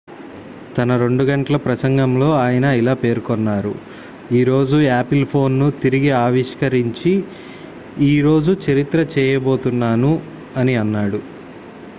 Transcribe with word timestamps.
"""తన 0.75 0.93
2 0.99 1.25
గంటల 1.27 1.57
ప్రసంగంలో 1.57 2.29
ఆయన 2.37 2.65
ఇలా 2.77 2.93
పేర్కొన్నారు" 2.95 3.73
ఈ 4.31 4.43
రోజు 4.43 4.77
యాపిల్ 4.85 5.25
ఫోన్ 5.25 5.59
ను 5.59 5.69
తిరిగి 5.83 6.11
ఆవిష్కరించి 6.21 7.13
ఈ 8.09 8.21
రోజు 8.21 8.57
చరిత్ర 8.65 9.05
చేయబోతున్నాను" 9.15 10.13
అని 10.57 10.75
అన్నాడు. 10.77 11.21